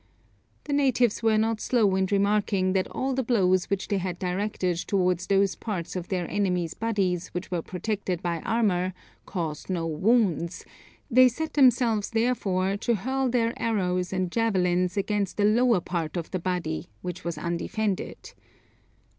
[0.63, 5.27] The natives were not slow in remarking that all the blows which they directed towards
[5.27, 8.95] those parts of their enemies' bodies which were protected by armour,
[9.27, 10.65] caused no wounds;
[11.11, 16.31] they set themselves therefore to hurl their arrows and javelins against the lower part of
[16.31, 18.33] the body, which was undefended.